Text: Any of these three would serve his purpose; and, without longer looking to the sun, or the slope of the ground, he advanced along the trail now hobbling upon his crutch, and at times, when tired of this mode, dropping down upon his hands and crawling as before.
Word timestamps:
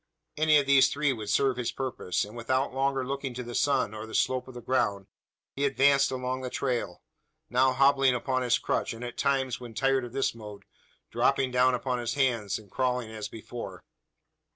Any 0.35 0.57
of 0.57 0.65
these 0.65 0.89
three 0.89 1.13
would 1.13 1.29
serve 1.29 1.57
his 1.57 1.71
purpose; 1.71 2.25
and, 2.25 2.35
without 2.35 2.73
longer 2.73 3.05
looking 3.05 3.35
to 3.35 3.43
the 3.43 3.53
sun, 3.53 3.93
or 3.93 4.07
the 4.07 4.15
slope 4.15 4.47
of 4.47 4.55
the 4.55 4.59
ground, 4.61 5.05
he 5.55 5.63
advanced 5.63 6.09
along 6.09 6.41
the 6.41 6.49
trail 6.49 7.03
now 7.51 7.71
hobbling 7.71 8.15
upon 8.15 8.41
his 8.41 8.57
crutch, 8.57 8.93
and 8.95 9.03
at 9.03 9.15
times, 9.15 9.59
when 9.59 9.75
tired 9.75 10.03
of 10.03 10.11
this 10.11 10.33
mode, 10.33 10.63
dropping 11.11 11.51
down 11.51 11.75
upon 11.75 11.99
his 11.99 12.15
hands 12.15 12.57
and 12.57 12.71
crawling 12.71 13.11
as 13.11 13.27
before. 13.29 13.83